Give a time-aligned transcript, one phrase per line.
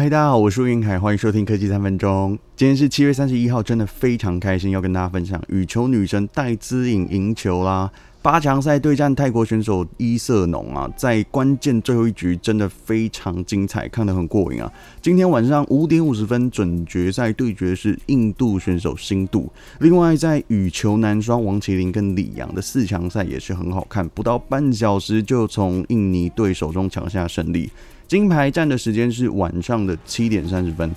[0.00, 2.30] 嗨，大家好，我是云凯，欢迎收听科技三分钟。
[2.56, 7.92] 今天是七月三十一号，真的非常开心，要跟大家分享羽球女神戴资颖赢球啦！
[8.22, 14.72] 八强赛对战泰国选手伊瑟农啊，在关键最后一局真的非常精彩，看得很过瘾啊！
[15.02, 19.52] 今天晚上五点五十分准决赛对决是印度选手辛杜。
[19.80, 27.68] 另外，在羽球男双王齐麟跟李洋的四强赛也是很好看，不到半小时就从印尼队手中抢下胜利。
[28.10, 30.92] 金牌战的时间是晚上的七点三十分。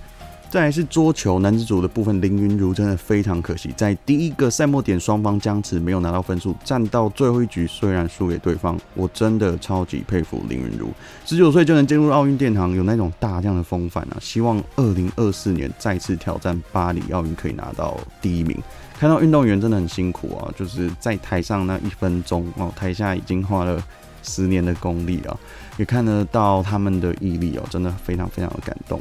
[0.50, 10.90] 再来是桌球男子组的部分，林云如真的非常可惜，在第一个赛末点双方僵持，没有拿到分数，战到最后一局虽然输给对方，我真的超级佩服林云如，
[11.24, 14.18] 十九岁就能进入奥运殿堂，有那种大将的风范啊！
[14.20, 18.58] 希望二零二四年再次挑战巴黎奥运可以拿到第一名。
[18.98, 23.84] 看到运动员真的很辛苦啊，就是在台上那一分钟哦，台下已经花了。
[24.24, 25.38] 十年的功力啊，
[25.78, 29.00] 也看得到他们的毅力哦，真的非常非常的感动。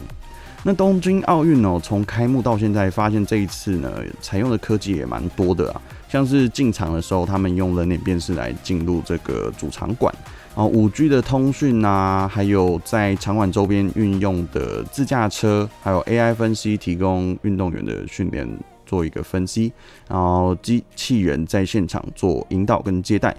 [0.65, 10.15] 那东京奥运哦，从开幕到现在，发现这一次呢，采用的科技也蛮多的啊，像是进场的时候，他们用人脸辨识来进入这个主场馆，
[10.55, 18.49] 然后五 G 的通讯啊，还有在场馆周边运用的自驾车，还有 AI 分析，提供运动员的训练
[18.87, 19.73] 做一个分析，
[20.09, 23.37] 然后机器人在现场做引导跟接待。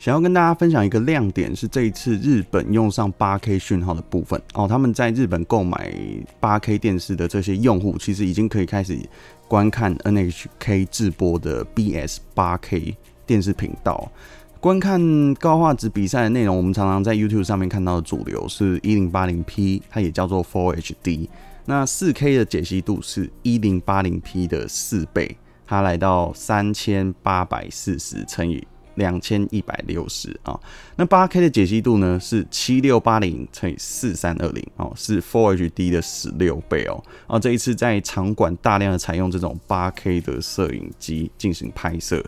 [0.00, 5.94] 想要跟大家分享一个亮点是这一次日本用上 8K 讯号的部分哦，他们在日本购买
[6.40, 8.98] 8K 电视的这些用户，其实已经可以开始
[9.46, 12.94] 观看 NHK 直播的 BS 8K
[13.26, 14.10] 电视频道。
[14.58, 21.28] 观看高画质比赛的内容，我们常常在 YouTube 上面看到的主流是 1080P，它也叫做 Full HD。
[21.66, 28.66] 那 4K 的解析度是 1080P 的四倍，它来到三千八百四十乘以。
[28.96, 30.58] 两千一百六十啊，
[30.96, 37.02] 那八 K 的解析度呢是七六八零乘以四三二零哦，是 Full HD 的十六倍哦。
[37.26, 42.24] 啊，这一次在场馆大量的采用这种八 K 的摄影机进行拍摄，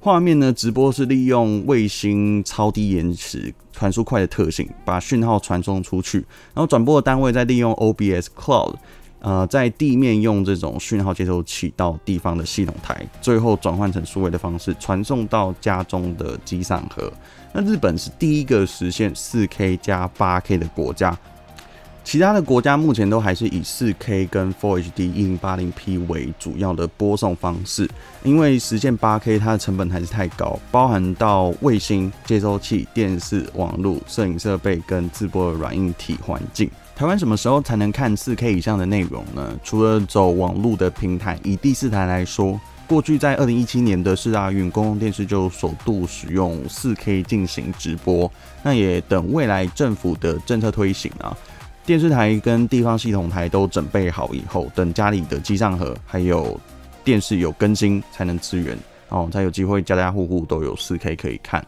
[0.00, 6.18] 画面呢直播是利用卫星超低延迟、传输快的特性，把讯号传送出去，
[6.54, 8.76] 然后转播的单位再利用 OBS Cloud。
[9.22, 17.10] 呃，在地面用这种讯号接收器到地方的系统台，最后转换成数位的方式传送到家中的机上盒。
[17.52, 21.16] 那日本是第一个实现 4K 加 8K 的国家，
[22.04, 27.88] 其他的国家目前都还是以四 K 跟 Full HD 一零八零 P 为主要的播送方式，
[28.22, 36.70] 因为实现八 K 它的成本还是太高，包含到卫星接收器、电视、网络、摄影设备跟自播的软硬体环境。
[36.94, 39.58] 台湾什么时候才能看 4K 以上的内容呢？
[39.62, 48.30] 除了走网络的平台，以第四台来说，过去在2017年的四大运，公共电视就首度使用 4K 进行直播。
[48.62, 51.36] 那也等未来政府的政策推行啊，
[51.84, 56.58] 电视台跟地方系统台都准备好以后，等家里的机上盒还有
[57.02, 58.78] 电视有更新，才能支援
[59.08, 61.64] 哦，才有机会家家户户都有 4K 可以看。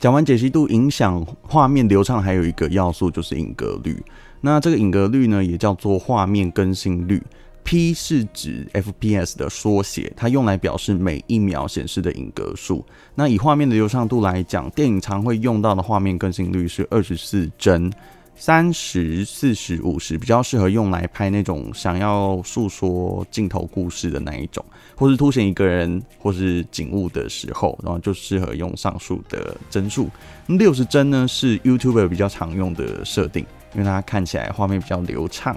[0.00, 4.02] 讲完解析度影响画面流畅，还有一个要素就是影格率。
[4.40, 7.22] 那这个影格率呢，也叫做画面更新率。
[7.62, 12.84] P 是指 FPS 的缩写，它用来表示每一秒显示的影格数。
[13.14, 17.90] 那以画面的流畅度来讲，电影常会用到的画面更新率是二十四帧。
[18.36, 24.64] 三十四十五十比较适合用来拍那种想要诉说镜头故事的那一种，
[24.96, 30.10] 或是凸显一个人或是景物的时候，然后就适合用上述的帧数。
[30.46, 35.56] 六十帧呢是 YouTuber 比较常用的设定，因为它看起来画面比较流畅。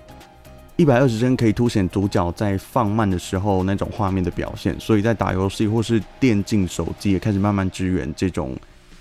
[0.75, 8.55] 一百二十帧可以凸显主角在放慢的时候那种画面的表现，所以在打游戏或是电竞手机也开始慢慢支援这种。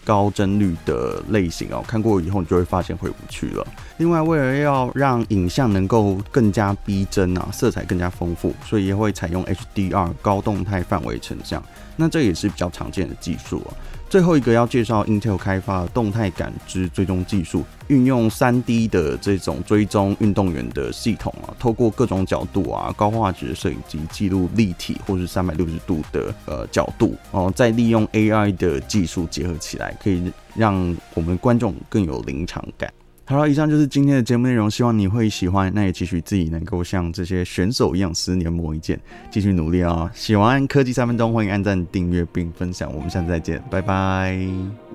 [0.07, 3.67] 高帧率的类型哦，看过以后你就会发现回不去了。
[3.99, 11.61] 另外，为了要让影像能够更加逼真啊，色彩更加丰富，所以也会采用 HDR 高动态范围成像。
[11.97, 13.75] 那这也是比较常见的技术啊。
[14.09, 32.91] 最后一个要介绍 Intel 开发的动态感知追踪技术，运用 3D 的这种追踪运动员的系统啊，透过各种角度啊，高画质摄影机记录立体或是三百六十度的呃角度哦，再利用 AI 的技术结合起来，可以让我们观众更有临场感。
[33.29, 35.73] 好了，以上就是今天的节目内容，希望你会喜欢。
[35.75, 39.01] 那也期许自己能够像这些选手一样，十年磨一剑，
[39.33, 40.09] 继续努力哦。
[40.15, 42.89] 喜欢科技三分钟，欢迎按赞、订阅并分享。
[42.95, 44.86] 我们下次再见，拜拜。